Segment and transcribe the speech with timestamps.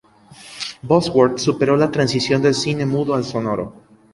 [0.81, 3.83] Bosworth superó la transición del cine mudo al sonoro.